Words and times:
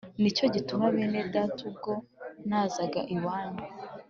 Ni 0.21 0.29
cyo 0.37 0.45
gituma 0.55 0.85
bene 0.95 1.19
data 1.33 1.59
ubwo 1.69 1.91
nazaga 2.47 3.01
iwanyu 3.15 3.63